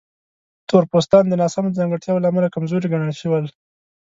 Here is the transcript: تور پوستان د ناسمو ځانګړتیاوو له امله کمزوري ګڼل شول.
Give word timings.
تور 0.69 0.83
پوستان 0.91 1.23
د 1.27 1.33
ناسمو 1.41 1.75
ځانګړتیاوو 1.77 2.21
له 2.23 2.27
امله 2.31 2.53
کمزوري 2.55 2.87
ګڼل 2.93 3.11
شول. 3.21 3.45